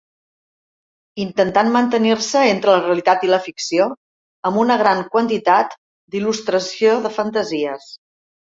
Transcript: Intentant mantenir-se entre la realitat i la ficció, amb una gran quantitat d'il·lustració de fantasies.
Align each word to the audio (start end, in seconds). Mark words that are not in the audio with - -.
Intentant 1.25 1.69
mantenir-se 1.75 2.41
entre 2.53 2.71
la 2.73 2.79
realitat 2.85 3.27
i 3.29 3.29
la 3.33 3.41
ficció, 3.45 3.87
amb 4.51 4.63
una 4.65 4.79
gran 4.85 5.05
quantitat 5.13 5.79
d'il·lustració 5.85 6.99
de 7.09 7.15
fantasies. 7.23 7.91